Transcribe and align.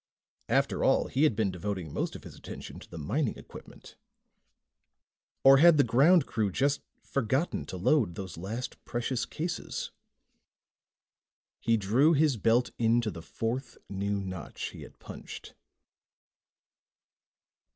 After 0.49 0.83
all, 0.83 1.09
he 1.09 1.25
had 1.25 1.35
been 1.35 1.51
devoting 1.51 1.93
most 1.93 2.15
of 2.15 2.23
his 2.23 2.33
attention 2.33 2.79
to 2.79 2.89
the 2.89 2.97
mining 2.97 3.35
equipment. 3.37 3.97
Or 5.43 5.57
had 5.57 5.77
the 5.77 5.83
ground 5.83 6.25
crew 6.25 6.51
just 6.51 6.81
forgotten 7.03 7.67
to 7.67 7.77
load 7.77 8.15
those 8.15 8.35
last 8.35 8.83
precious 8.83 9.27
cases? 9.27 9.91
He 11.59 11.77
drew 11.77 12.13
his 12.13 12.35
belt 12.37 12.71
in 12.79 12.99
to 13.01 13.11
the 13.11 13.21
fourth 13.21 13.77
new 13.89 14.19
notch 14.19 14.69
he 14.71 14.81
had 14.81 14.97
punched. 14.97 15.53